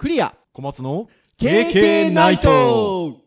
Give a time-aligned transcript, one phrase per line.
[0.00, 0.34] クリア。
[0.54, 3.18] 小松の KK ナイト。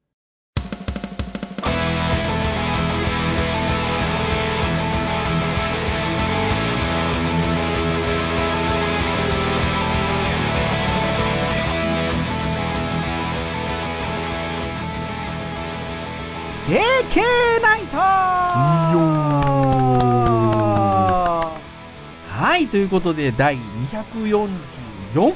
[16.68, 16.80] ケー
[17.14, 17.98] ケーナイト。
[22.32, 23.60] はい、ということで、第
[23.92, 24.48] 244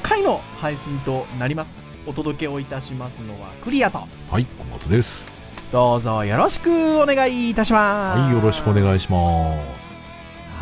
[0.02, 1.70] 回の配信となります。
[2.06, 5.38] お届けをいたしますのは、クリアと、はい、小松です。
[5.70, 8.20] どうぞよろしくお願いいたします。
[8.20, 9.18] はい、よろしくお願いしま
[9.74, 9.88] す。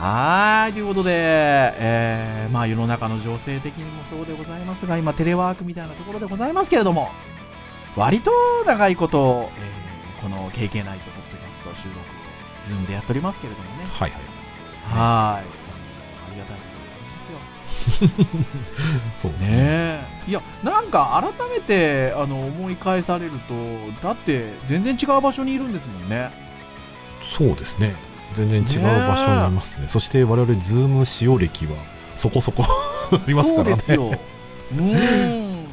[0.01, 7.11] はい、ということで、えー、まあ世の中の情勢的にもそうでございますが、今テレワークみたいなところでございますけれども、
[7.97, 8.31] 割と
[8.67, 9.87] 長いこと、えー
[10.27, 12.03] この KK ナイトポッドキャスト収録を
[12.67, 13.85] Zoom でやっておりますけれどもね。
[13.85, 14.21] はいはい。
[14.91, 15.45] はい。
[15.45, 15.45] あ
[16.33, 16.66] りがたい
[19.17, 19.57] そうですね。
[19.57, 19.63] ね
[20.27, 20.31] え。
[20.31, 23.55] いや、なんか改めてあの思い返されると、
[24.07, 26.31] だって全然違う場所にいるんですもんね。
[27.23, 27.95] そうですね。
[28.35, 29.89] 全然違う場所にいますね。
[29.89, 31.73] そして我々、 Zoom 使用歴は
[32.17, 32.65] そこそこ
[33.13, 33.77] ありますからね。
[33.77, 34.21] そうですよ。
[34.73, 35.65] うん。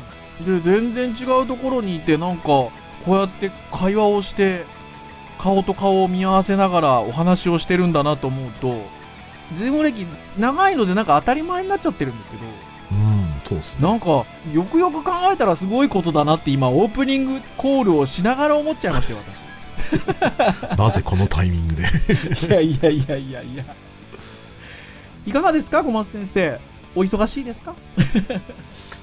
[0.45, 2.72] で、全然違うところにいて、なんか、こ
[3.08, 4.66] うやって会話をして、
[5.39, 8.81] 顔と顔を見合わせながらお話をしてるんだなと思うと、
[9.58, 10.05] ズーム歴
[10.38, 12.44] 長いのでなんか当たり前になっちゃってるんですけど、
[12.91, 13.88] うん、そうですね。
[13.88, 19.17] なんか、よくよく考えたらすごいことだなって今、オープニングコールをしながら思っちゃいますよ
[20.71, 21.83] 私、なぜこのタイミングで。
[21.83, 23.64] いやいやいやいやいや。
[25.25, 26.59] いかがですか、小松先生。
[26.95, 27.75] お忙しいですか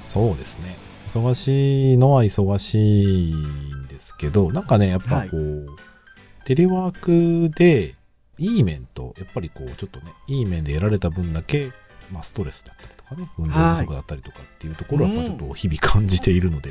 [0.07, 0.77] そうですね。
[1.09, 5.67] 忙しいのは忙しいんですけど、なんかね、やっぱこう、
[6.45, 7.95] テレワークで、
[8.41, 11.71] いい面と、やっぱりこう、ちょっとね、いい面で得られた分だけ、
[12.11, 16.71] まあ、ストレスだったりとかね、運動不足だったりとかっていうところは、やっぱちょっと日々感じているので、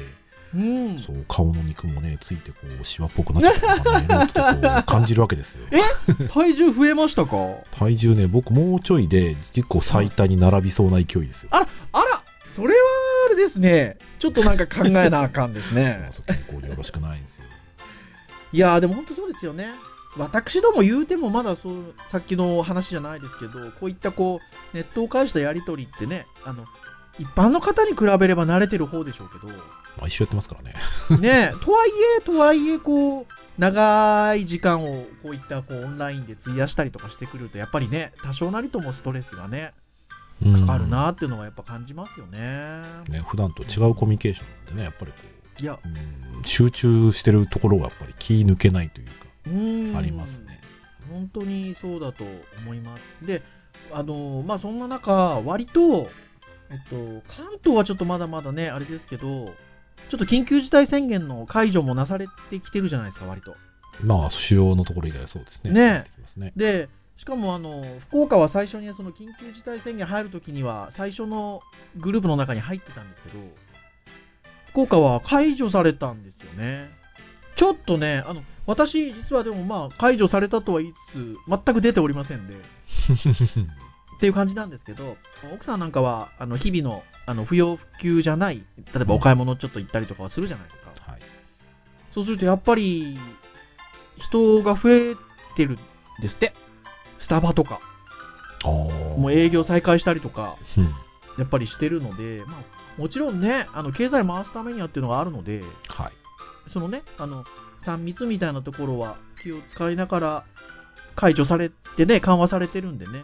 [0.55, 0.99] うん。
[0.99, 5.61] そう、顔の肉もね、ついてこう、シワっぽくなっちゃったとかね、こう感じるわけですよ。
[6.33, 7.37] 体重増えましたか？
[7.71, 11.49] 体重ね、僕もうちょいで、自己最多に並びそうな勢いですよ。
[11.51, 12.79] あら、あら、それは
[13.27, 13.97] あれですね。
[14.17, 17.43] ちょっとなんか考えなあかんです まね健康によろしくないんですよ。
[18.51, 19.69] いやーでも本当そうですよね。
[20.17, 24.39] 私ども言うてもまだそう、さっきの話じゃないですけど、こういったこ
[24.73, 26.65] う、ネットを介したやりとりってね、あの、
[27.19, 29.53] 一般の方に比べれば慣れてる方でしょうけど、
[29.97, 30.73] まあ、一緒やってますからね。
[31.19, 39.73] ねとはいえ、とはいえ、こう、長い時間をこういったこうオンラインで費やしたりとかしてくると、やっぱりね、多少なりともストレスがね、
[40.41, 42.81] うんかかるなっていうのはやっぱ感じますよね。
[43.09, 45.17] ね、普段と違うコミュニケーションでね、やっぱりこ
[45.61, 45.79] いや、う、
[46.37, 50.61] うん集中してるところがやっぱり気抜けないというか、うんありますね。
[51.09, 52.23] 本当にそうだと
[52.63, 53.25] 思います。
[53.25, 53.41] で、
[53.91, 56.09] あのまあ、そんな中、割と、
[56.69, 59.45] えっと、関東はちょっとまだまだね、あれですけど、
[60.09, 63.55] ちょっと緊急事態宣言の解除もなされてきてるじゃないですか、割と。
[64.03, 65.71] まあ、主要のところ以外はそうですね。
[65.71, 66.05] ね
[66.37, 71.61] ねで、しかもあの福岡は最初にその緊急事態宣言入るときには、最初の
[71.97, 73.39] グループの中に入ってたんですけど、
[74.67, 76.98] 福岡は解除されたんですよね。
[77.59, 82.53] ちょっとね、あの私、実はでもまあ、解除されたとは言いつつ、全く出ておりませんで、
[84.15, 85.17] っていう感じなんですけど、
[85.53, 91.11] 奥さんなんかは、あの日々のあの不要不急じゃない、例えばお買い物ちょっと行ったりとかはするじゃないですか。
[91.11, 91.21] はい。
[92.13, 93.19] そうするとやっぱり、
[94.15, 95.15] 人が増え
[95.57, 95.77] てるん
[96.21, 96.53] ですって。
[97.19, 97.81] スタバとか。
[98.63, 100.83] もう営業再開したりとか、うん。
[101.37, 106.18] やっぱりしてるので、まあ、もちろんね、あの経済回すためにはっていうのがあるので、はい。
[106.69, 107.43] そのね、あの、
[107.85, 110.43] 3密みたいなところは気を使いながら
[111.15, 113.23] 解除されてね、緩和されてるんでね、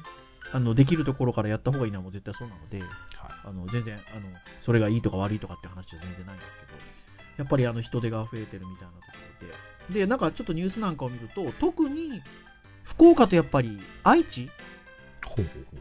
[0.52, 2.88] あの、できるところからやった方がいいのはもう絶対そうなので、はい。
[3.46, 4.02] あの、全然、あの、
[4.64, 6.80] それがいいとか悪いとかって話じゃ全然ないんですけど、
[7.38, 12.22] やっぱりあの人手が増えてるみたいなところで、で、なんかちょっとニュースなんかを見ると、特に
[12.84, 14.50] 福岡とやっぱり愛知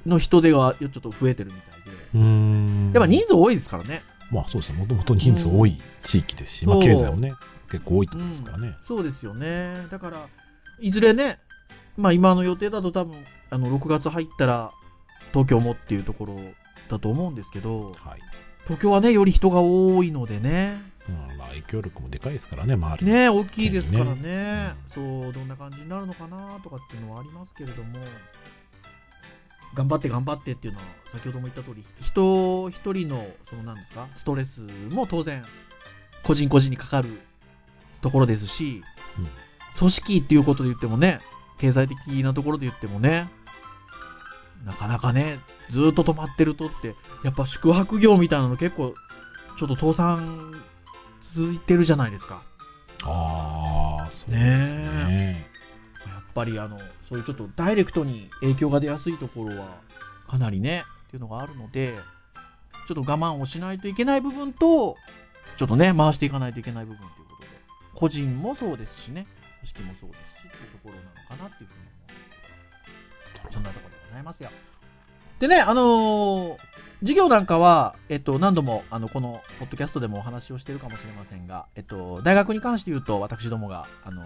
[0.07, 2.95] の人手がちょっと増えてるみたいで。
[2.95, 4.03] やっぱ人数多いですからね。
[4.31, 4.79] まあそうですね。
[4.79, 7.35] もともと人数多い地域ですし、うんまあ経済もね、
[7.75, 8.77] 結構多いってことですからね。
[8.87, 9.87] そうですよね。
[9.91, 10.29] だから、
[10.79, 11.41] いずれね、
[11.97, 13.17] まあ今の予定だと多分、
[13.51, 14.71] あの、6月入ったら、
[15.33, 16.37] 東京もっていうところ
[16.89, 18.21] だと思うんですけど、はい。
[18.65, 23.07] 東京はね、より人が多いのでね、うん、まあ影響力もでかいですからね、周り。
[23.07, 27.99] ね、大きいですからね、ねそう、どんな感じになるのかなとかっていうのはありますけれども、
[29.75, 35.43] 頑張って頑張ってっていうのは、先ほども言った通り、人一人の、そのなんですか、ストレスも当然、
[36.23, 37.21] 個人個人にかかる
[38.05, 38.83] ところですし、
[39.19, 39.29] うん
[39.77, 41.21] 組織っていうことで言ってもね、
[41.59, 43.29] 経済的なところで言ってもね、
[44.65, 45.41] なかなかね、
[45.71, 48.95] ずーっと止まってるとって、やっぱ宿泊業みたいなの結構
[49.59, 50.55] ちょっと倒産
[51.35, 52.43] 続いてるじゃないですか。
[53.03, 55.47] ああ、そうですねね。
[56.07, 56.79] やっぱりあの、
[57.09, 59.67] そういうちょっとダイレクトに影響が出やすいところは、
[60.29, 61.97] かなりね、っていうのがあるので、
[62.87, 64.97] ちょっと我慢をしないといけない部分と、
[65.57, 67.24] ちょっとね、回していかないといけない部分という
[67.95, 69.27] 個人もそうですしね、
[69.61, 74.51] 組織もそうですし、っていうところなのかなっていうふうに思うんです、そんなところでございますよ。
[75.41, 84.23] でね、あのー授業なんかは、えっと、何度も、あの、この、ポッドキャストでもお話をしているかもしれませんが、えっと、大学に関して言うと、私どもが、あの、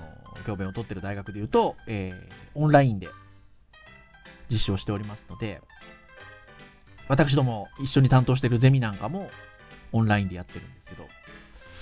[0.46, 3.08] 教鞭を取ってる大学で言うと、えー、オンラインで
[4.48, 5.60] 実施をしておりますので、
[7.08, 9.28] 私ども一緒に担当しているゼミなんかも、
[9.90, 11.08] オンラインでやってるんですけど、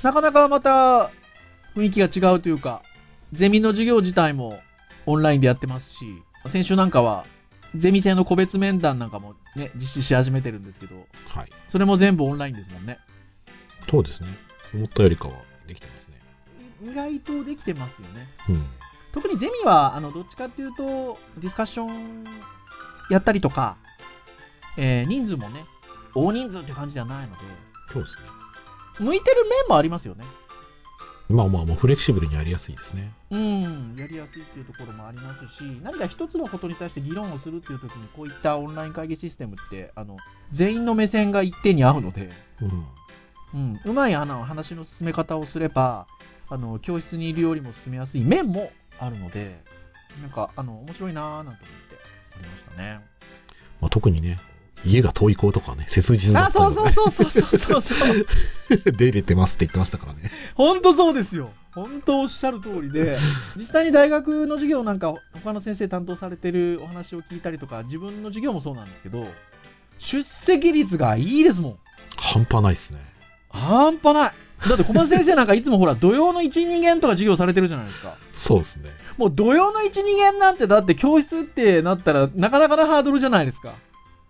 [0.03, 1.11] なかなかまた、
[1.77, 2.83] 雰囲気が違うというか、
[3.33, 4.59] ゼミの授業自体も
[5.05, 7.27] オンラインでやってますし、先週なんかは、
[7.77, 11.51] ゼミ生の個別面談なんかもね、実施し始めてるんですけど、はい。
[11.69, 12.99] それも全部オンラインですもんね。
[13.91, 14.29] そうですね。
[14.75, 15.35] 思ったよりかは
[15.67, 16.15] できてますね。
[16.91, 18.29] 意外とできてますよね。
[18.49, 18.67] うん。
[19.13, 22.25] 特にゼミは、あの、どっちかっていうと、ディスカッション
[23.11, 23.77] やったりとか、
[24.79, 25.65] えー人数もね、
[26.15, 27.39] 大人数って感じではないので、
[27.93, 28.23] そうですね。
[28.99, 30.25] 向いてる面もありますよね。
[31.29, 33.13] まあまあ、もうフレキシブルにやりやすいですね。
[33.31, 40.17] うん、やりやすいっていうところもありますし、何か一つのことに対して議論をするっていうときに、こういったオンライン会議システムって、あの、
[40.53, 42.31] 全員の目線が一定に合うので、
[42.63, 42.87] うん。
[43.55, 46.07] うん、うまいあの話の進め方をすれば、
[46.49, 48.71] あの、教室にいるよりも進めやすい面も
[49.01, 49.61] あるので、
[50.23, 51.97] なんか、あの、面白いなーなんて思って
[52.39, 53.01] おりましたね。
[53.81, 54.39] まあ、特にね、
[54.85, 57.95] 家が遠い子とかね、切実だあ、ったりとかねそうそうそうそうそうそ
[58.89, 58.93] う。
[58.97, 60.31] 出れてますって言ってましたからね。
[60.55, 61.51] 本当そうですよ。
[61.75, 63.17] 本当おっしゃる通りで、
[63.57, 65.15] 実際に大学の授業なんか、
[65.45, 69.27] 他の先生担当されてるお話を聞いたりとか、自分の授業もそうなんですけど、
[69.99, 71.79] 出席率がいいですもん。
[72.19, 73.01] 半端ないっすね。
[73.51, 74.33] 半端ない。
[74.69, 78.17] だって小松先生なんかいつもほら、土曜の1、2限とか授業されてるじゃないですか。
[78.33, 78.89] そうですね。
[79.19, 83.75] もう土曜の1、2限なんてだって教室ってなったらなかなかなハードルじゃないですか。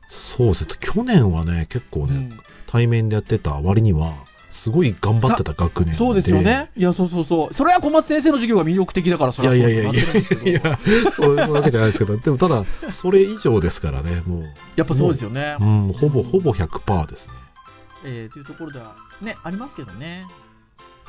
[0.09, 0.71] そうですね。
[0.81, 4.15] 去年はね、結構ね、うん対面でやってた割には、
[4.51, 5.97] すごい頑張ってた学年で。
[5.97, 6.71] そうですよね。
[6.77, 7.55] いや、そうそうそう。
[7.55, 10.01] それは小松先生の授業が魅力的だから、それはいやいやいやいや
[10.51, 10.79] いや、
[11.13, 14.45] そういうわけじゃないですけど、 でもただ、それ以上ですからね、もう。
[14.77, 15.57] やっぱそうですよね。
[15.61, 17.35] うん、ほぼ、ほぼ100%ですね。
[18.05, 20.25] えーというところではね、ありますけどね。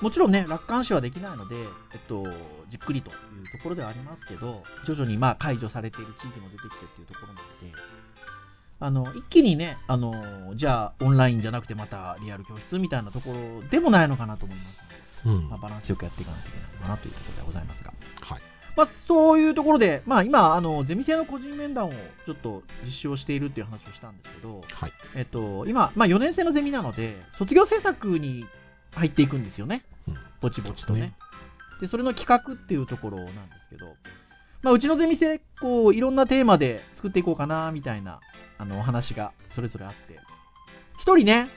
[0.01, 1.55] もちろんね、楽観視はできないので、
[1.93, 2.23] えっと、
[2.69, 3.17] じっくりという
[3.51, 7.77] ところではありますけど、徐々にまあ解除されている地域も出てきてっていうところなので、
[8.79, 14.77] あの、一気にね、あの、じゃあオンラインじゃなくてまたリアル教室みたいなところでもないのかなと思います
[15.25, 15.49] ので、うん。
[15.49, 17.93] まあ、バランスよくやっていかないといけないのかなというところでございますが。
[18.21, 18.41] はい。
[18.75, 21.91] まあ、そういうところで、まあ、今、あの、ゼミ生の個人面談を
[22.27, 24.91] ちょっと実施をしているっていう話をしたんですけど、はい。
[25.15, 28.45] えっと、今、まあ、4年生のゼミなので、卒業制作に
[28.93, 29.83] 入っていくんですよね。
[30.07, 31.13] うんぼちぼちとねね。
[31.81, 33.31] で、それの企画っていうところなんで
[33.63, 33.95] すけど、
[34.67, 38.19] まあ、うちのゼミ生、こう、いろんなテーマで作っていこうかな、みたいな、
[38.57, 40.19] あの、お話がそれぞれあって、
[40.99, 41.47] 一人ね、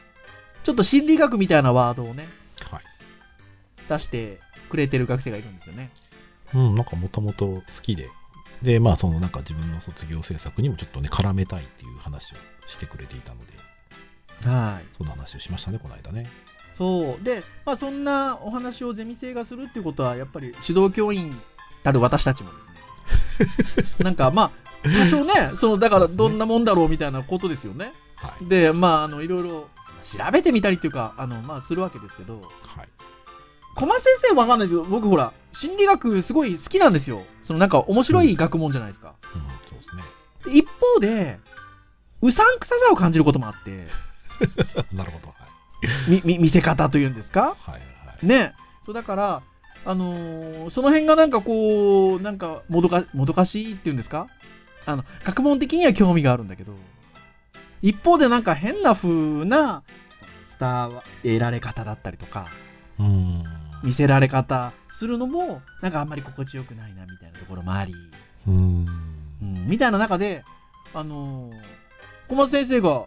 [0.63, 2.29] ちょっと心理学みたいなワードをね、
[2.71, 2.83] はい。
[3.89, 5.91] 出してくれてる学生がいるんですよね。
[6.55, 8.09] うん、なんかもともと好きで。
[8.63, 12.37] で、まあ、そのなんか自分の卒業制作にもちょっとね、絡めたいっていう話を
[12.69, 14.85] してくれていたので、はい。
[14.97, 16.31] そんな話をしましたね、この間ね。
[16.79, 17.25] そう。
[17.25, 21.37] で、まあそんなお話をゼミ生がするっていうことは、やっぱり指導教員
[21.83, 22.70] たる私たちもですね。
[23.99, 27.93] なんかまあ、多少ね、その、だからどんなもんだろうみたいなことですよね。
[28.17, 28.47] はい。
[28.47, 29.69] で、まあ、あの、いろいろ
[30.03, 32.89] 調べてみたりっていうか、あの、まあ、するわけですけど、はい。
[33.77, 37.23] 小松先生わかんないですけど、僕ほら、心理学すごい好きなんですよ。
[37.43, 39.15] そのなんか面白い学問じゃないですか。
[39.35, 40.03] うん、そうですね。
[40.53, 41.39] で一方で、
[42.23, 43.87] うさんくささを感じることもあって、
[44.95, 45.29] なるほど。
[45.29, 45.35] は
[46.09, 46.11] い。
[46.11, 47.57] み、み、見せ方というんですか？
[47.61, 47.79] はいは
[48.23, 48.27] い。
[48.27, 48.55] ね。
[48.85, 49.43] そうだから、
[49.85, 54.29] あのーその辺がなんかこう、なんかもどか、もどかしいっていうんですか？
[54.87, 56.73] あの、学問的には興味があるんだけど、
[57.83, 59.09] 一方でなんか変な風
[59.45, 59.83] な
[60.61, 60.91] 伝
[61.25, 62.47] えられ方だったりとか、
[62.99, 63.45] うん。
[63.83, 67.95] 見せられ方するのも、なんかあんまり心地よくないなみたいなところもあり、
[68.47, 68.87] うん。
[69.43, 70.45] うん、みたいな中で、
[70.93, 71.55] あのー
[72.29, 73.07] 小松先生が、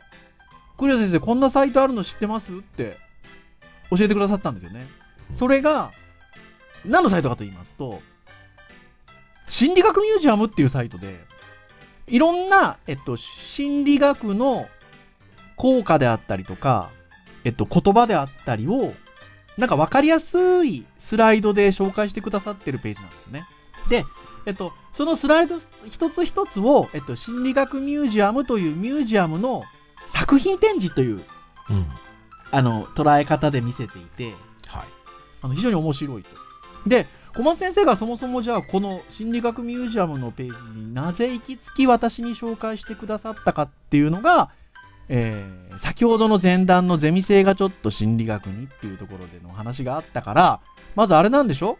[0.78, 2.52] クリア先生こんなサイトあるの知ってます？
[2.52, 2.98] って
[3.90, 4.86] 教えてくださったんですよね。
[5.32, 5.92] それが、
[6.86, 8.02] 何のサイトかと言いますと、
[9.48, 11.20] 心理学ミュージアムっていうサイトで、
[12.08, 14.68] いろんな、えっと、心理学の
[15.56, 16.90] 効果であったりとか、
[17.44, 18.94] えっと、言葉であったりを、
[19.58, 23.46] なんかわかりやすいスライドで紹介してくださってるページなんですね。
[23.90, 24.06] で、
[24.46, 25.60] えっと、そのスライド
[25.90, 29.64] 一つ一つを、えっと、心理学ミュージアムというミュージアムの
[30.10, 31.24] 作品展示という
[31.70, 31.86] うん。
[32.52, 34.34] あの、捉え方で見せていて、はい。
[35.42, 36.30] あの非常に面白いと。
[36.88, 44.52] で、小松先生がそもそもじゃあこの心理学ミュージアムのページになぜ行き着き私に紹介してくださったかっていうのが、
[45.10, 50.60] えー先ほどの前段のゼミ生がちょっと心理学にっていうところでの話があったから、
[50.96, 51.80] まずあれなんでしょ？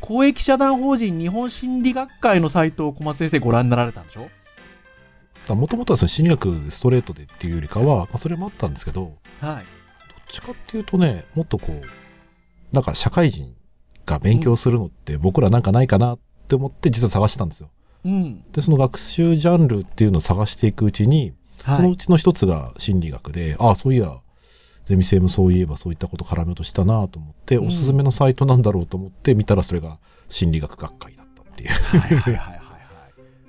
[0.00, 4.28] 公益社団法人日本心理学会のサイトを小松先生ご覧になられたんでしょ？
[5.54, 9.64] もともとはその心理学ストレートでっていうよりかは、まあ、それもあったんですけど、どっはい。
[10.32, 11.82] ちかっていうとね、もっとこう、
[12.74, 13.54] なんか社会人
[14.10, 17.70] が勉強するのって僕らなんかないかなって思って実は探したんですよ。
[18.04, 18.44] うん。
[18.52, 21.76] で、その学習ジャンルっていうのを探していくうちに、はい。
[21.76, 24.18] そのうちの一つが心理学で、ああ、そういや、
[24.84, 29.98] ゼミ生もそういえばそういったこと絡めようとしたなと思って、うんおすすめのサイトなんだろうと思って見たらそれが
[30.28, 31.70] 心理学学会だったっていう。
[31.70, 32.60] はいはいはいはいは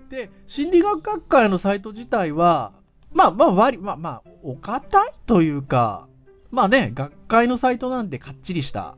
[0.09, 0.11] い。
[0.11, 2.73] で、心理学学会のサイト自体は、
[3.13, 6.07] まあまあ割り、まあまあ、お堅いというか、
[6.51, 8.95] まあね、学会のサイトなんでかっちりした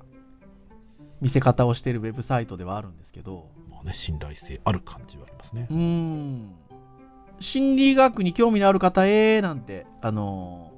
[1.23, 5.73] 見せ方をしているウェブサイトではあるんですけど、まあね、信頼性ある感じはありますねう。
[5.73, 6.51] ーん、
[7.39, 10.73] 心理学に興味のある方へなんて、あのー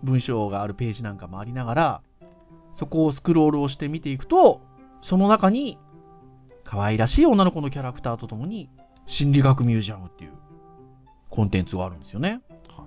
[0.00, 2.02] 文章があるページなんかもありながら、
[2.76, 4.60] そこをスクロールをして見ていくと、
[5.02, 5.76] その中に、
[6.62, 8.68] 可愛らしい女の子のキャラクターとともに、
[9.06, 10.32] 心理学ミュージアムっていう
[11.30, 12.42] コンテンツがあるんですよね。
[12.68, 12.84] は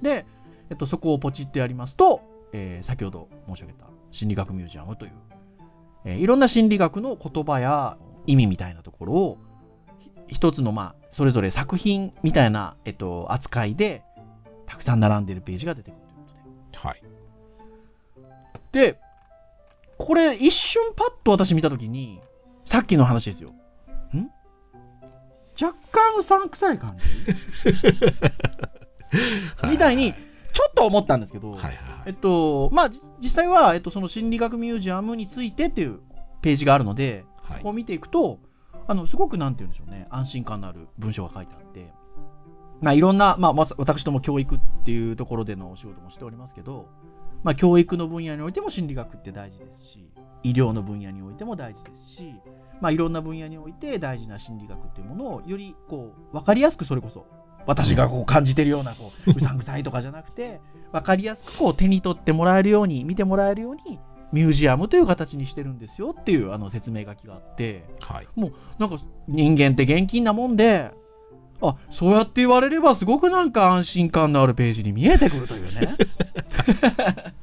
[0.00, 0.26] いで、
[0.70, 2.20] えっと、そこをポチってやりますと、
[2.52, 5.12] えー先ほど申し上げた心理学ミュージアムという、
[6.04, 9.38] えーいろんな心理学の言葉や意味みたいなところを、
[9.98, 14.02] ひ一つの、まあ、それぞれ作品みたいな、えっと、扱いで、
[14.66, 17.02] たくさん並んでいるページが出てくるということはい。
[18.72, 18.92] で。
[18.92, 18.98] で、
[19.98, 22.20] これ一瞬パッと私見たときに、
[22.64, 23.50] さっきの話ですよ。
[24.14, 24.30] ん？
[25.60, 27.04] 若干うさんくさい感じ？
[29.68, 30.14] みたいに
[30.52, 36.00] ちょっと思ったんですけど、はいはいえっと、まあ、じ実際は、えっと、その心理学ミュージアムについてっていう
[36.40, 37.62] ページがあるので、はい。
[37.62, 38.38] こう見ていくと、
[38.86, 41.92] あの、すごくなんて言うんでしょうね、安心感のある文章が書いてあって、
[42.80, 46.88] まあ、いろんな、まあ、私ども教育っていうところでのお仕事もしておりますけど、
[47.44, 50.10] まあ、教育の分野においても心理学って大事ですし、
[50.42, 52.34] 医療の分野においても大事ですし、
[52.80, 57.26] まあ、いろんな分野において大事な心理学っていうものをよりこう分かりやすくそれこそ
[57.66, 60.60] 私がこう感じてるようなこううさんくさいとかじゃなくて
[60.92, 63.98] 分かりやすくこう手に取ってもらえるように見てもらえるように
[64.32, 68.28] ミュージアムという形にしてるんですよっていうあの説明書きがあってはい。
[68.78, 70.90] なんか人間って現金なもんで
[71.60, 75.96] あそうやって言われればすごくなんか安心感のあるページに見えてくるというね。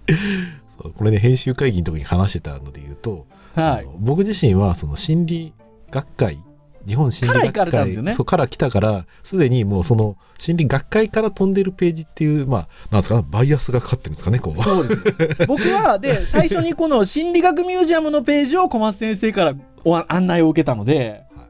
[0.82, 5.54] そうこれね、編集会議の時に話してたので言うと、はい僕自身はその心理
[5.92, 6.42] 学会、
[6.88, 14.64] 日本心理学から行かれたんですよね会そうから来たから、すでにもうその心理学会から飛んでるページっていう、まあ、なんですか、バイアスがかかってるんですかね、こう。
[14.64, 15.46] そうです。
[15.48, 21.50] 僕は、で、 最初にこの心理学ミュージアムのページを小松先生からお案内を受けたので、はい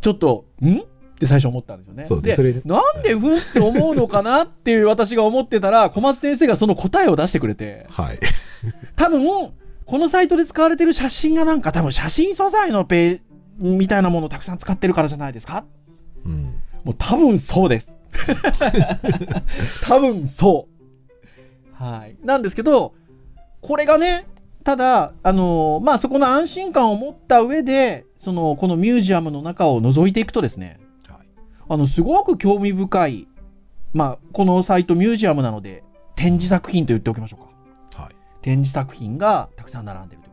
[0.00, 0.78] ちょっと、ん？
[0.78, 0.82] っ
[1.20, 2.04] て最初思ったんですよね。
[2.04, 8.18] でそうででなんでふんって思うのかなっていう私が思ってたら、小松先生がその答えを出してくれて、はい。
[8.96, 9.26] 多分、
[9.84, 13.20] このサイトで使われてる写真がなんか多分写真素材のペー
[13.60, 15.64] みたいなものをたくさん使ってるからじゃないですか？
[16.24, 16.54] うん。
[16.84, 17.94] もう多分そうです。
[19.84, 20.68] 多分そ
[21.80, 21.82] う。
[21.82, 22.16] はい。
[22.24, 22.94] なんですけど、
[23.60, 24.26] これがね、
[24.64, 31.18] ただ、あのまあ、そこの安心感を持った上で、その、このミュージアムの中を覗いていくとですね、はい
[31.68, 33.28] あの、すごく興味深い、
[33.94, 35.82] まあ、このサイトミュージアムなので、
[36.16, 38.02] 展示作品と言っておきましょうか。
[38.02, 38.14] はい。
[38.42, 40.29] 展示作品がたくさん並んでいると。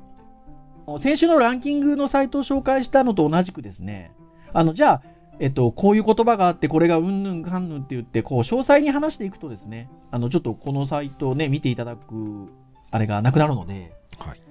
[1.00, 4.12] 先週のランキングのサイトを紹介したのと同じくですね、
[4.53, 5.01] あの、じゃあ、
[5.39, 12.48] えっと、こういう言葉があって、これがうんぬんかんぬんって言って、こう、詳細に話していくとですね、あの、ちょっとこのサイトをね、見ていただく、
[12.89, 14.41] あれがなくなるので、はい。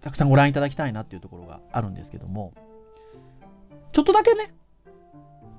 [0.00, 2.52] たくさんご覧いただきたいなっていうところがあるんですけども、
[3.92, 4.54] ちょっとだけね、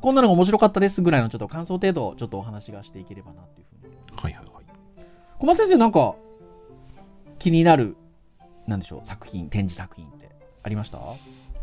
[0.02, 3.96] こんなのが面白かったですぐらいのちょっと感想程度、ちょっとお話がしていければなっていうふうに。
[4.16, 4.66] はいはいはい。
[5.38, 6.16] 小松先生なんか
[7.38, 7.96] 気になる、
[8.68, 10.30] なんでしょう、作品、展示作品って
[10.64, 11.00] ありました？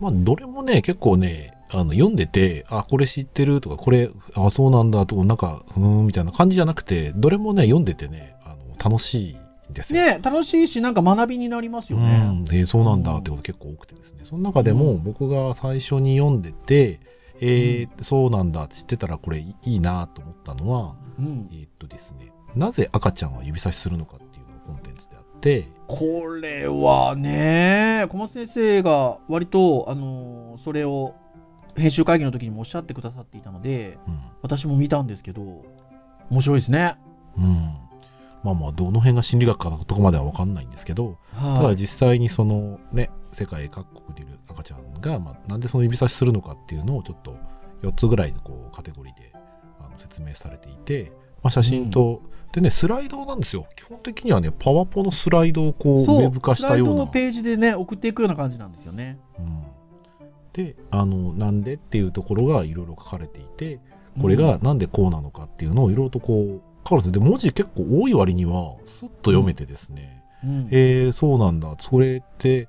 [0.00, 9.36] まあ、どれもね、結構ね、あの、読んでて、あ、これ知ってるとか、これ、あ、そうなんだとか、なんか、うーん、みたいな感じじゃなくて、どれもね、読んでてね、あの、楽しい
[9.72, 10.02] ですよ。
[10.02, 12.18] ね楽しいし、なんか学びになりますようね。
[12.18, 14.20] ん、えーそうなんだってこと結構多くてですね。
[14.24, 17.00] その中でも、うん僕が最初に読んでて、
[17.42, 31.14] えーそうなんだって知ってたら、これいいなと思ったのは、うんえーっとですね、なぜ赤ちゃんは指差しするのかっていうのがコンテンツであって、これはね、小松先生が割と、あのそれを
[31.76, 34.20] 編集会議の時にもおっしゃってくださっていたので、うん。
[34.42, 35.64] 私も見たんですけど、
[36.30, 36.96] 面白いですね。
[37.36, 37.74] うん。
[38.42, 47.36] まあまあ、どの辺が心理学かのとこまでは分かんないんですけど、ただ実際にそのね、世界各国にいる赤ちゃんが、まあ、なんでその指差しするのかっていうのをちょっと
[47.82, 49.32] 4つぐらいのこうカテゴリーで
[49.78, 53.66] あの説明されていて、まあ、写真と、うん、でね、スライドなんですよ。
[53.76, 56.84] 基本的にはね、パワポのスライドをこう、ウェブ化したような。
[56.84, 59.18] スライドのページでね、送っていくような感じなんですよね。
[59.38, 59.62] うん。
[60.52, 63.78] で、あの、なんでっていうところがいろいろ書かれていて、
[64.20, 72.68] これがなんでこうなのかっていうのをいろいろとこう、書かれてで、文字結構多い割には、スッと読めてですね、うん、えー、そうなんだ、それって、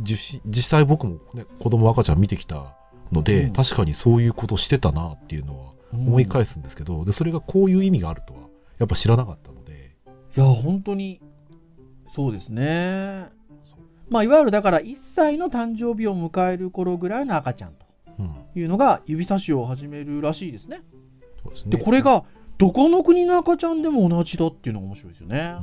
[0.00, 2.76] 実際僕もね、子供赤ちゃん見てきた
[3.12, 8.43] ので、うん、確かにそういうことしてたなっていうのは思い返すんですけど、うん、で、それがこういう意味があるとは、
[8.78, 9.96] やっぱ知らなかったので。
[10.36, 11.20] いや、本当に、
[12.14, 13.28] そうですね。
[14.08, 17.86] まあ、いわゆるだから1歳の誕生日を迎える頃ぐらいの赤ちゃんと
[18.54, 20.82] いうのが指差しを始めるらしいですね。
[21.42, 22.24] そうですねでこれが
[22.58, 25.56] どこの国の赤ちゃんでも同じだっていうのが面白いですよね。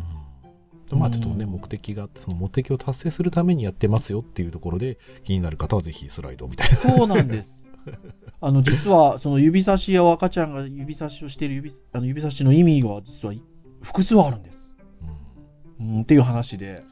[0.91, 6.75] うん、まあちょっとね、目的があってその目的を達成するためにやってますよっていうところで気になる方はぜひスライドみたいな。
[6.75, 7.65] そうなんです。
[8.41, 13.33] あの実はその指差しや赤ちゃんが指差しをしている指あの指差しの意味は実は
[13.81, 14.75] 複数あるんです。
[15.79, 16.83] うん、うん、っていう話で。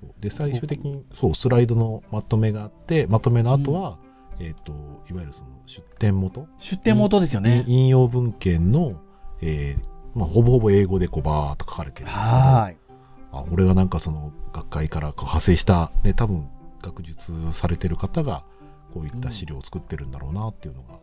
[0.00, 0.14] そう。
[0.20, 3.98] で最終的にそうスライドのまとめがあってまとめの後は、
[4.38, 4.72] うん、えっ、ー、と
[5.10, 6.46] いわゆるその出典元？
[6.58, 7.64] 出典元ですよね。
[7.66, 9.00] 引用文献の
[9.40, 12.72] えーまあ、ほぼほぼ英語でこうバーっと書かれてるんですけどあ
[13.52, 16.48] 俺がなんかその学会から派生した、ね、多分
[16.82, 18.44] 学術されてる方が
[18.94, 20.98] こういった資料を作ってるんだろうなっていうのが、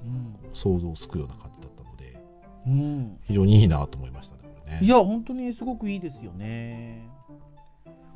[0.54, 2.20] 想像つくような感じだったので、
[2.68, 4.80] うん、非常にいいなと思いましたねね。
[4.82, 7.10] いや本当にすごくいいですよね。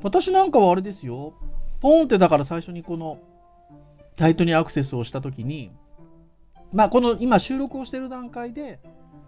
[0.01, 1.33] 私なんかはあれですよ。
[1.81, 3.19] ポンってだから最初にこの
[4.17, 5.71] サイトにアクセスをした時に
[6.73, 8.79] まあこの今収録をしてる段階で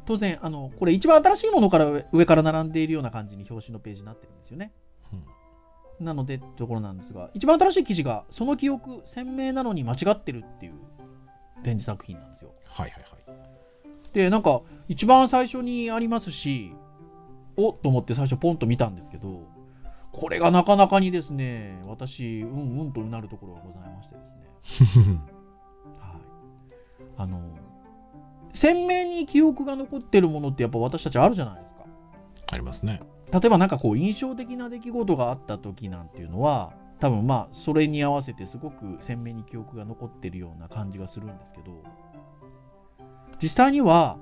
[0.06, 4.74] 当然、あの、これ一番新しいものから上から並んでいるような感じに表紙のページになってるんですよね。
[6.02, 10.74] うん、なので、ところなんですが、一番新しい記事が、その記憶、鮮明なのに間違ってるっていう
[11.64, 12.52] 展示作品なんですよ。
[12.66, 14.14] はいはいはい。
[14.14, 16.74] で、なんか、一番最初にありますし、
[17.56, 19.44] おっと思って最初ポンと見たんですけど、
[20.12, 25.16] これがなかなかにですね、私、うんうんとうなるところがございましてですね。
[26.00, 26.22] はい。
[27.18, 27.42] あの、
[28.54, 31.86] 鮮明に記憶が残ってるものってやっぱ私たちあるじゃないですか。
[32.52, 33.02] ありますね。
[33.32, 41.84] 例えばなんかこう印象的な出来事があった時なんていうのは多分まあそれに合わせてすごく鮮明に記憶が残ってるような感じがするんですけど
[43.42, 44.18] 実際には、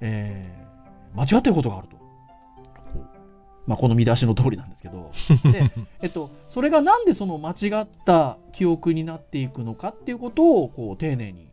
[0.00, 2.02] えー、間違ってることがあると。
[3.64, 5.12] まあ、この見出しの通りなんですけど
[5.52, 5.70] で、
[6.02, 11.52] えっと、それがなんでその間違った記憶になっていくのかっていうことをこう丁寧に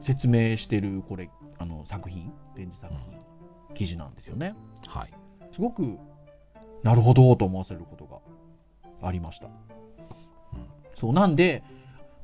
[0.00, 3.12] 説明してるこれあの作品展示作品、
[3.68, 4.54] うん、記事なんですよね。
[4.86, 5.10] はい、
[5.52, 5.98] すごく
[6.82, 8.18] なるほどと思わせることが
[9.06, 9.46] ありました。
[9.46, 9.52] うん、
[10.98, 11.62] そうなんで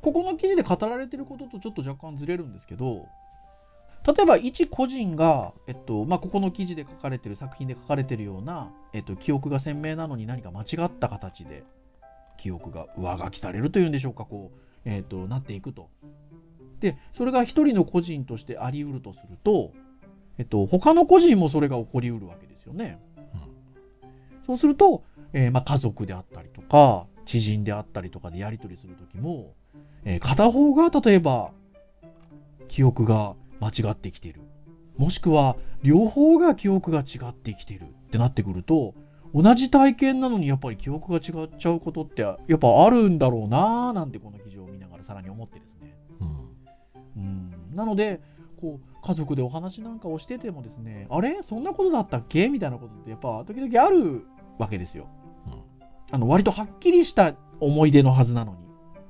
[0.02, 3.06] ここの記事で語られてることとちょっと若干ずれるんですけど
[4.06, 11.64] 例えば一個人が、えっとまあ、ここの記事で書かれてる作品で書かれてるような、えっと、記憶が鮮明なのに何か間違った形で
[12.36, 15.88] 記憶が上書きされるというんでしょうかこう、えっと、なっていくと
[16.80, 19.72] で、それが一人の個人としてあり得るとすると、
[20.38, 23.00] えっと、他の個人もそれが起こり得るわけですよね。
[24.48, 29.54] うん、そうすると、えー、まあ、家族であったりとか、知人であったりとかでやり取りするときも、
[30.04, 31.50] えー、片方が例えば、
[32.68, 34.40] 記憶が間違ってきている。
[34.96, 37.84] もしくは、両方が記憶が違ってきている。
[37.84, 38.94] ってなってくると、
[39.34, 45.94] 同じ体験なのにやっぱり記憶が違っちゃうことってやっぱあるんだろうなぁなんてこの記事を見ながらさらに思ってですね。
[47.16, 48.20] うん、なので
[48.60, 51.42] こう家族でお話なんかをしててもですねあれ？
[51.42, 52.48] そんなことだったっけ？
[52.48, 54.24] みたいなことってやっぱ時々ある
[54.58, 55.06] わけですよ。
[55.46, 55.62] うん、
[56.10, 58.58] あの割とはっきりした思い出のはずなのに。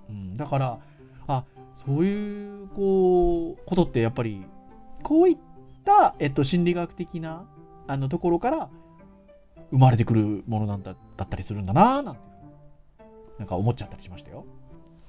[0.09, 0.79] うん、だから
[1.27, 1.45] あ
[1.85, 4.45] そういうこうことってやっぱり
[5.03, 5.39] こういっ
[5.85, 7.47] た、えっと、心理学的な
[7.87, 8.69] あのところから
[9.71, 12.21] 生まれてくるものなんだだったりするんだななんて
[13.39, 14.45] なんか思っちゃったりしましたよ。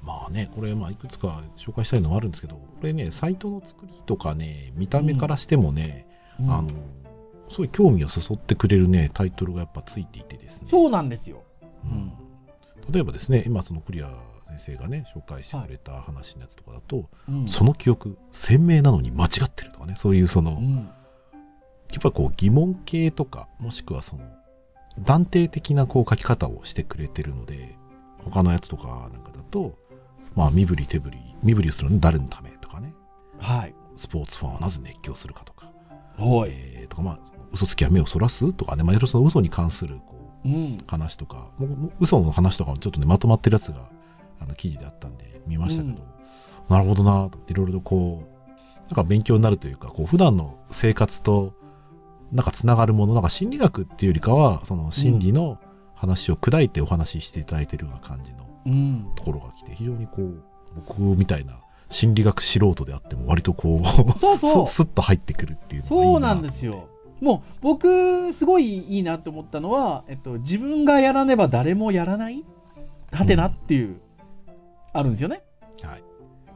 [0.01, 6.07] まあね、これ、まあ、いくつか紹介したいのはあるんですけど、これね、サイトの作りとかね、見た目からしてもね、
[6.39, 6.69] うん、あの、
[7.57, 10.67] すごい興味をそそってくれるね、タイトルがやっぱついていてですね。
[10.69, 11.41] そうなんですよ。
[11.85, 12.13] うん。
[12.91, 14.11] 例えばですね、今、そのクリア
[14.47, 17.03] 先生がね、紹介してくれた話のやつとかだと、は
[17.45, 20.83] い、その記憶、鮮明なのに間違ってるとかね、そういうその、うん、や
[21.97, 24.23] っぱこう疑問系とか、もしくはその、
[24.99, 27.75] 断定的なこう書き方をしてくれてるので、
[28.19, 29.79] 他のやつとかなんかだと、
[30.35, 32.93] まあ、身振り手振り、身振りするの誰のためとかね。
[33.39, 33.73] はい。
[33.95, 35.66] スポーツファンはなぜ熱狂するかとか。
[36.17, 36.51] はい。
[36.51, 37.19] えーとか、まあ、
[37.51, 40.77] 嘘つきは目をそらすとかね、まあ、いろいろその嘘に関するこううん。
[40.87, 41.49] 話とか、
[41.99, 43.89] 嘘の話とかもちょっとね、まとまってるやつが、
[44.39, 46.03] あの、記事であったんで、見ましたけど、
[46.69, 51.53] なるほどなと、いろいろとこう、なんか勉強になるというか、こう、普段の生活と、
[52.31, 55.59] なんかつながるもの、なんか心理学っていうよりかは、その心理の
[55.95, 59.11] 話を砕いてお話ししていただいてるような感じのうん。
[59.15, 60.43] ところが来て、非常にこう、
[60.75, 64.75] 僕みたいな心理学素人であっても、割とこう、そうそうス。
[64.75, 66.89] スッと入ってくるっていうのがそうなんですよ。
[67.21, 72.45] もう僕すごいいいなって思ったのは、えっと、自分がやらねば誰もやらない？
[73.11, 73.99] はてなっていう、
[74.93, 75.41] あるんですよね。
[75.81, 76.03] はい。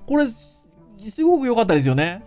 [0.06, 2.24] これすごく良かったですよね。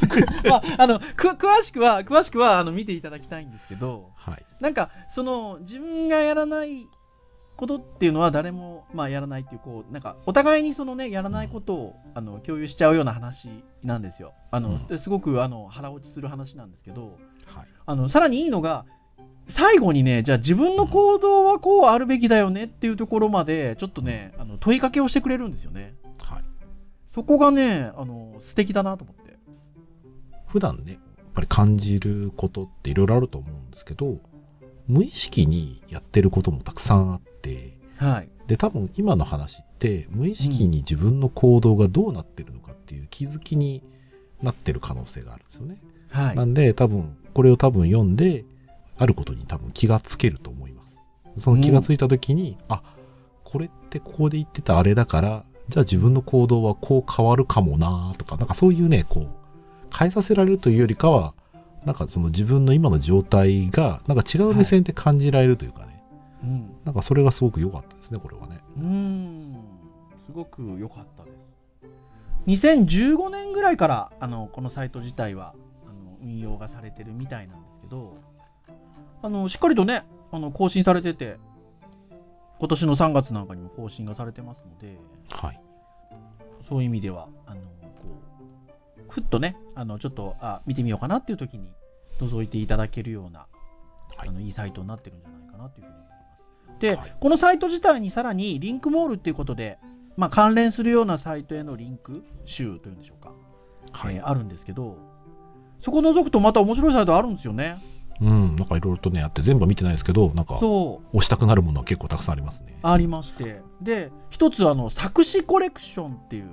[0.46, 4.44] まあ、あのく詳しくは詳しくはあの見ていただきたいんですけどはい。
[4.60, 6.86] なんかその自分がやらない
[7.58, 13.48] ことっていうのは誰も、まあ、やらないっていうこうなんかお互いにそのねやらないことをあの共有しちゃうような話
[13.82, 14.32] なんですよ。
[14.50, 17.18] あの、うんですごくあの腹落ちする話なんですけど。
[17.46, 17.66] はい。
[17.84, 18.84] あのさらにいいのが
[19.48, 26.44] 最後にねじゃあ自分の行動はこうあるべきだよねっていうところまでちょっとねあの問いかけをしてくれるんですよねはい。
[27.10, 29.28] そこがねあの素敵だなと思って
[30.48, 31.00] 普段ね、やっ
[31.34, 34.18] ぱり感じることっていろいろあると思うんですけど、
[34.86, 43.82] 無意識にやってることもたくさんあって、はいで、多分今の話って、無意識に自分の行動がどうなってるのかっていう気づきに
[44.42, 45.76] なってる可能性があるんですよね。
[46.10, 48.44] はいなんで、多分、これを多分読んで、
[48.96, 50.98] あることに多分気がつけると思います。
[51.36, 52.82] その気がついた時に、あ、
[53.44, 59.28] これってここで言ってたあれだから、じゃあ自分の行動はこう変わるかもなとか、なんかそういうね、こう、
[59.96, 61.34] 変えさせられるというよりかは、
[61.84, 65.97] なんかその自分の今の状態が、なんか違う目線で感じられるというかね、
[66.42, 68.60] うんなんかそれがすごく良かったですね、これはね。
[68.76, 69.56] うーん
[70.24, 71.36] すごく良かったです
[72.46, 75.54] 2015年ぐらいからあのこのサイト自体は
[75.86, 78.16] あの運用がされてるみたいなんですけど
[79.22, 81.38] あのしっかりとねあの更新されてて
[82.58, 84.98] 今年の3月なんかにも更新がされてますので
[85.30, 85.60] はい。
[86.68, 87.66] そういう意味では、あの、こ
[88.98, 91.70] う、ふっとね、あの、ちょっと、あ、見てみようかなっていう時に、
[92.20, 93.46] 覗いていただけるような、
[94.16, 96.17] はいあの、いいサイトになってるんじゃないかなというふうに思います。
[96.80, 99.78] で、はいこのサイト自体にさらに、リンクモールっていうことで、
[100.16, 103.32] まあ、関連するようなサイトへのリンク集というんでしょうか、
[103.92, 104.16] はい。
[104.16, 104.96] えーあるんですけど、
[105.80, 107.78] そこ覗くとまた面白いサイトあるんですよね。
[108.20, 111.16] うん、なんかいろいろとね、あって全部見てないですけど、なんかそう。
[111.16, 112.76] 押したくなるものは結構たくさんありますね。
[112.82, 116.50] ありましてで一つあの作詞コレクションっていう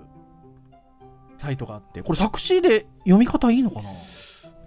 [1.37, 3.89] サイトがあってこれ作詞で読み方いいのかな？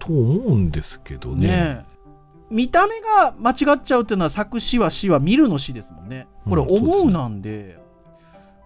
[0.01, 1.47] と思うんですけどね。
[1.47, 1.98] ねえ
[2.51, 6.27] 見た目が間違っちゃうっていうのは作詞は詩は見るの詩ですもんね。
[6.49, 7.01] これうんそうですね。
[7.01, 7.79] 思うなんで,、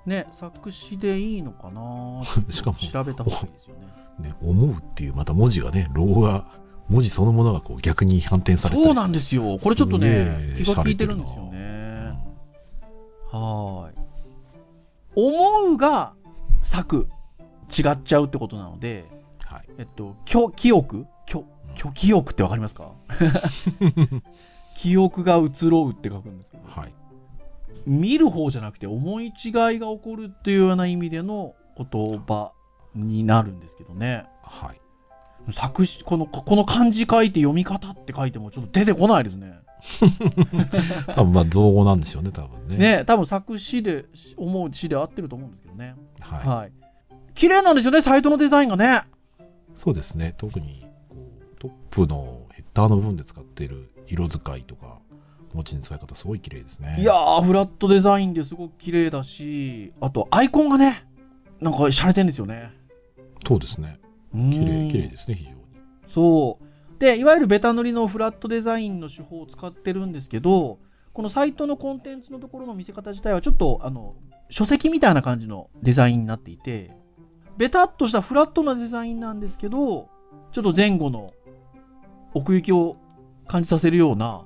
[0.07, 4.29] ね作詞でいいのかな しかも調べた方がいいですよね。
[4.29, 6.45] ね、思うっていうまた文字がね、ロゴが、
[6.89, 8.85] 文字そのものがこう逆に反転されて。
[8.85, 9.59] そうなんですよ。
[9.63, 11.63] これちょっとね気が利いてるんですよ洒落てね
[13.33, 13.95] はーい。
[15.15, 16.13] 思うが
[16.63, 17.09] 作
[17.71, 19.07] 違っちゃうってことなので、
[19.41, 19.69] はい。
[19.79, 20.37] えっと、記
[20.73, 21.07] 憶？
[21.27, 22.93] きょ虚記憶ってわかりますか？
[24.79, 26.93] 記憶が移ろうって書くんですけど、はい。
[27.87, 32.53] 見る方じゃなくて思い違いが起こるっていうような意味での言葉
[32.95, 34.27] になるんですけどね。
[34.43, 34.81] はい。
[35.53, 39.59] 作詞このこの漢字書いて読み方って書いてもちょっと出てこないですね。
[41.15, 42.77] 多分まあ造語なんでしょうね、多分ね。
[42.77, 45.97] ね多分作詞で思う詩で合ってると思うんですけどね。
[46.21, 46.49] はい。
[46.49, 46.73] はい。
[47.35, 49.03] 綺麗なんですよね、サイトのデザインがね。
[49.75, 50.35] そうですね。
[50.39, 50.87] 特に
[51.63, 54.99] トップのヘッダーの部分で使っている色使いとか、
[55.55, 56.97] 文字の使い方すごい綺麗ですね。
[56.99, 61.07] いやー、フラットデザインですごく綺麗だし、あとアイコンがね、
[61.61, 62.73] なんか洒落てんですよね。
[63.47, 64.01] そうですね。
[64.33, 65.57] 綺綺麗、綺麗ですね、非常に。
[66.09, 66.99] そう。
[66.99, 70.81] で、いわゆるベタ塗りのフラットデザインの手法を使ってるんですけど、
[71.13, 74.17] このサイトのコンテンツのところの見せ方自体はちょっと、あの、
[74.51, 76.91] 書籍みたいな感じのデザインになっていて、
[77.57, 80.09] ベタっとしたフラットなデザインなんですけど、
[80.51, 81.31] ちょっと前後の
[82.35, 82.97] 奥行きを
[83.47, 84.45] 感じさせるような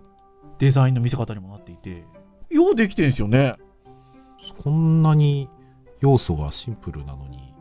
[0.58, 2.04] デザインの見せ方にもなっていて、
[2.50, 3.54] ようできてるんですよね。
[4.62, 5.48] こんなに
[6.00, 7.54] 要素がシンプルなのに、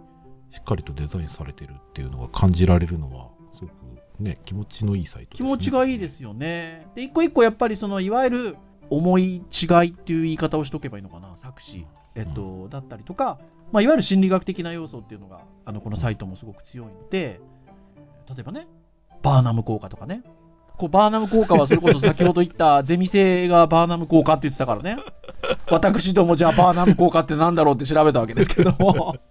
[0.52, 3.74] しっかりとデザインされてるっていうのが感じられるのは、すごく
[4.20, 5.50] ね、気持ちのいいサイトですね。
[5.50, 6.88] 気持ちがいいですよね。
[6.96, 8.58] で、一個一個やっぱりそのいわゆる
[8.90, 11.86] 思い違いっていう言い方をしとけばいいのかな、作詞、
[12.16, 13.40] えっと、だったりとか、
[13.72, 17.40] まあ、いわゆる心理学的な要素っていうのが、あのこのサイトもすごく強いので、
[18.30, 18.68] 例えばね、
[19.26, 20.22] バーナム効果とかね。
[20.78, 24.98] こうバーナム効果はそれこそ先ほど言ったゼミ生がバーナム効果って言ってたからね。
[25.70, 29.16] 私どもじゃあバーナム効果ってなんだろうって調べたわけですけども。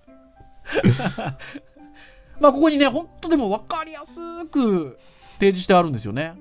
[2.40, 4.98] まあここにね、本当でも分かりやすく
[5.34, 6.34] 提示してあるんですよね。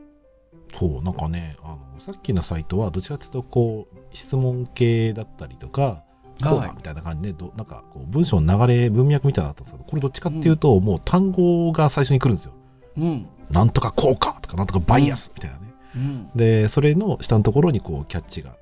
[0.75, 6.03] そう、なんかね、あの、さっきのサイトはどちらかというと、こう、質問系だったりとか、
[6.43, 12.53] こうはいだみたいな感じで、どなんかこう文章の流れ、文脈みたいなのあったんですけど、これどっちかっていうと、もう単語が最初に来るんですよ。
[12.97, 13.27] うん。
[13.49, 15.63] なんとか効果とか、なんとかバイアスみたいなね。
[15.95, 16.29] うん。
[16.35, 18.55] で、それの下のところにこう、キャッチが、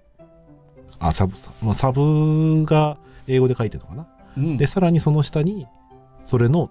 [0.99, 4.07] あ、サブ、サまあ、サブが英語で書いてるのかな。
[4.37, 5.67] うんで、さらにその下に、
[6.23, 6.69] それの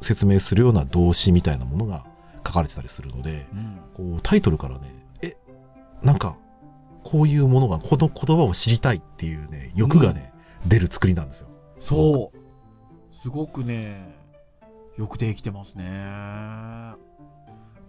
[0.00, 2.04] 説明するような動詞みたいなものが
[2.46, 5.36] 書かれてたりするので、うんこうタイトルからね、え、
[6.02, 6.36] なんか、
[7.04, 10.32] こういうものが、この言葉を知りたいっていうね、欲がね、
[10.66, 11.48] 出る作りなんですよ。
[11.80, 13.18] そう。
[13.22, 14.16] すごくね、
[14.96, 15.84] よくできてますね。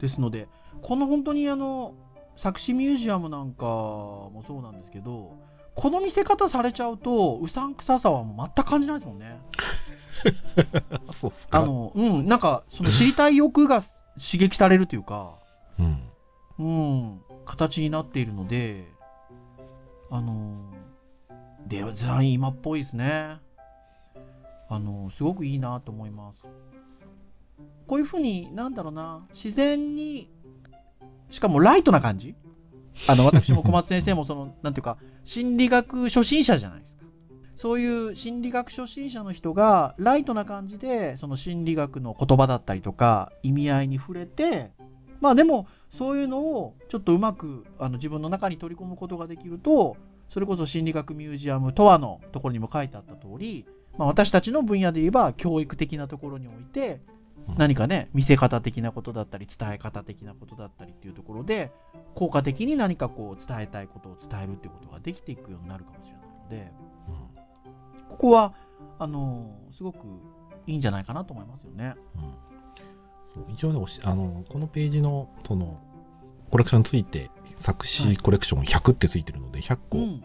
[0.04, 0.50] ですので、
[0.82, 1.96] この本当にあの、
[2.36, 5.38] 作詞ミュージアムなんかもそうなんですけど、
[5.76, 9.39] この見せ方されちゃうと、うさんくささは全く感じないですもんね。
[11.12, 15.36] そうっすあ、の、うん、なんか、その知りたい欲が刺激されるというか、
[15.80, 16.10] うん。
[16.60, 18.86] うん、形になっているので、
[20.12, 20.58] あの、
[21.66, 23.39] デザイン今っぽいですね。
[24.68, 26.46] あの、すごくいいなと思います。
[27.88, 30.30] こういうふうに、なんだろうな、自然に、
[31.30, 32.36] しかもライトな感じ？
[33.08, 37.04] あの、私も小松先生もその、 なんていうか、心理学初心者じゃないですか。
[37.56, 44.71] そういう心理学初心者の人が、ライトな感じで、その心理学の言葉だったりとか、意味合いに触れて、
[45.21, 49.95] まあでも、そういうのをちょっとうまくあの自分の中に取り込むことができると、
[50.28, 53.65] それこそ心理学ミュージアムとはのところにも書いてあった通り、
[53.97, 56.99] まあ、私たちの分野で言えば教育的なところにおいて
[57.58, 61.72] 何かね見せ方的なことだったり伝え方的なことだったりっていうところで
[62.16, 66.72] 効果的に何かこう伝えたいことを伝えるっていうことができていくようになるかもしれないので
[68.10, 68.54] ここは
[69.00, 69.98] あのすごく
[70.68, 71.96] いいんじゃないかなと思いますよね。
[72.16, 73.54] うん。
[73.54, 75.80] 一応ねおしあの、このページの、その、
[76.52, 80.24] コレクションについて、作詞コレクション100ってついてるので、100個、うん。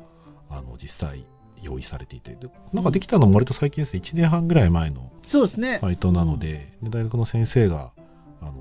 [0.51, 1.27] あの、実際
[1.63, 5.79] 用意されていて、でなんかできたのも割と最近ですね、1年半ぐらい前のそうですね。
[5.81, 7.93] サイトなので、で大学の先生が、
[8.41, 8.55] あの、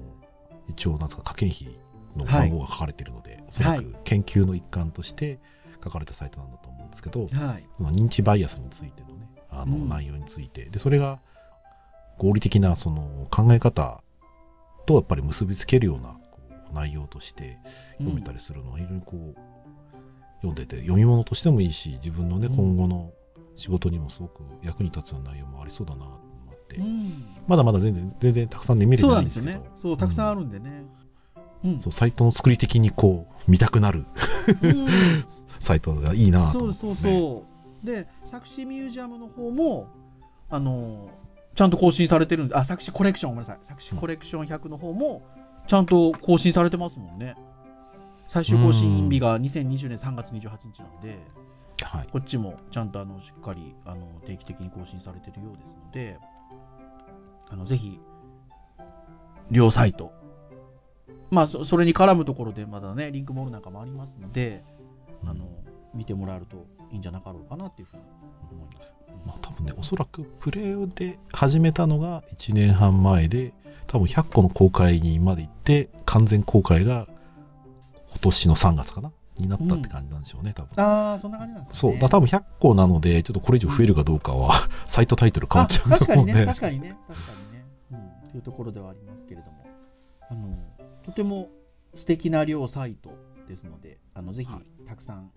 [0.68, 1.80] 一応、なんですか、科研費
[2.16, 3.84] の番号が書かれているので、おそらはい。
[3.84, 5.40] く研究の一環として
[5.84, 7.66] 書かれたサイトなんだと思うんですけど、はい。
[7.78, 9.90] その認知バイアスについてのね、あのうん。
[9.90, 11.20] 内容について、で、それが
[12.18, 14.02] 合理的なその考え方
[14.86, 16.18] とやっぱり結びつけるような
[16.74, 17.60] 内容として
[18.00, 19.36] 読めたりするのは非常にこう、
[20.38, 23.12] 読んでて、読み物としてもいいし、自分のね、うん今後の
[23.56, 29.82] 仕事にもすごく役に立つような内容もありそうだなと思って、うんまだまだ全然、全然たくさんね、見れてそうなですけど、ないんですよね。
[29.82, 30.86] そう、たくさんあるんでね。
[31.64, 34.06] うんそう、サイトの作り的にこう、見たくなる
[34.62, 34.88] うん
[35.60, 37.20] サイトがいいなとそうそう思ってますね。
[37.20, 37.46] そ
[37.84, 37.86] う。
[37.86, 39.88] で、作詞ミュージアムの方も、
[40.50, 41.10] あの、
[41.56, 42.58] ちゃんと更新されてるんです。
[42.58, 43.60] あ、作詞コレクション、ごめんなさい。
[43.68, 45.24] 作詞コレクション100の方も、
[45.66, 47.36] ちゃんと更新されてますもんね。
[48.28, 51.18] 最終更新日が2020年3月28日なんで、
[51.82, 52.08] はい。
[52.12, 56.20] こっちもちゃんとあのしっかりあの定期的に更新されてるようですので、
[57.50, 58.00] あのぜひ、
[59.50, 60.12] 両サイト、
[61.32, 64.64] まあそ、それに絡むところでまだね、リンクモールなんかもありますので、
[65.26, 65.48] あの
[65.94, 68.04] 見てもらえるといいんじゃなかろうかなっていうふうに
[68.52, 68.92] 思います。
[69.26, 73.54] まあ多分ね、おそらくプレイで始めたのが1年半前で、
[73.88, 77.08] 多分100個の公開にまで行って、完全公開が
[78.18, 79.12] 今年の3月かな？
[79.40, 80.84] になったって感じなんでしょうね、多分。
[80.84, 82.00] ああ、そんな感じなんですそう、ね。
[82.00, 84.52] だ多分100個なので、ちょっとこれ以上増えるかどうかは、
[84.88, 86.46] サイトタイトル変わっちゃうと思うんで。
[86.46, 87.56] 確かにね、確かにね、
[88.26, 89.66] うん、というところではありますけれども、
[90.30, 90.58] あの
[91.04, 91.50] とても
[91.96, 93.12] 素敵な両サイト
[93.48, 95.32] ですので、あのぜひはたくさん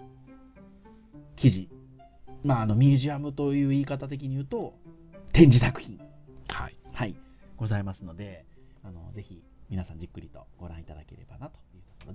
[1.37, 1.69] 記事、
[2.43, 4.75] まあ、あのミュージアムという言い方的に言うと、
[5.33, 6.01] 展示作品、
[6.49, 6.77] はい。
[6.93, 7.15] はい、
[7.57, 8.47] ございますので、
[8.83, 11.59] あのぜひ皆さんじっくりとご覧いただければなと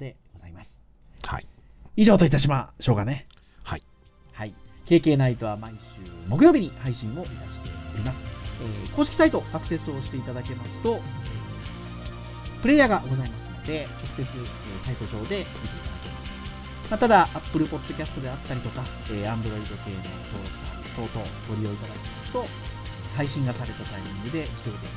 [0.03, 0.73] いうところでございます。
[1.23, 1.47] はい。
[1.95, 3.27] 以上といたしましょうかね。
[3.63, 3.83] はい。
[4.33, 4.53] はい。
[4.87, 5.77] KK ナイトは毎週
[6.29, 7.29] 木曜日に配信をいたし
[7.63, 8.17] ております。
[8.61, 11.01] えー公式サイトアクセスをしていただけますと、えー
[12.61, 16.89] プレイヤーがございますので、直接、えーサイト上で見ていただけます。
[16.91, 21.11] まあ、ただ、Apple Podcast であったりとか、えー Android 系の登録サービス等々
[21.49, 22.45] ご利用いただきますと、
[23.17, 24.95] 配信がされたタイミングで自動的に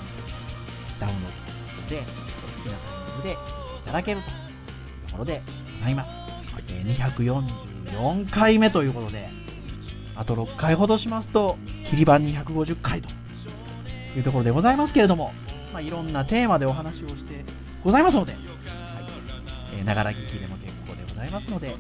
[1.01, 3.37] ダウンロードするので、好きなタイミングでい
[3.87, 4.48] ただけるという
[5.09, 5.41] ところで
[5.79, 6.11] ございます。
[6.69, 9.29] えー244回目ということで、
[10.17, 11.57] あと6回ほどしますと、
[11.89, 13.09] 切り板250回と
[14.17, 15.33] いうところでございますけれども、
[15.73, 17.45] まあ、いろんなテーマでお話をして
[17.85, 18.41] ございますので、はい
[19.79, 21.75] えーながら聞きでも結構でございますので、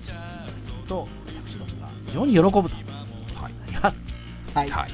[0.88, 1.06] と、
[1.44, 2.72] 私どもが非常に喜ぶとはい。
[2.72, 3.96] なります。
[4.54, 4.70] はい。
[4.70, 4.90] はい。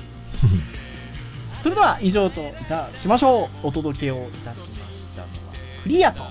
[1.63, 3.69] それでは以上といたしましょう。
[3.69, 4.79] お届けをいたしまし
[5.17, 6.29] たのは、クリアと、は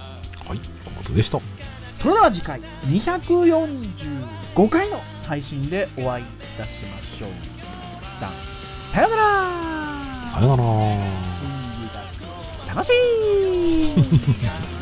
[0.54, 0.60] い。
[0.96, 1.40] ことでした。
[2.04, 7.30] それでは次回245回の配信でお会いいたしましょう。
[8.20, 8.30] さ
[8.94, 9.24] さよなら。
[10.30, 10.64] さよなら。
[12.68, 14.64] 新楽楽しい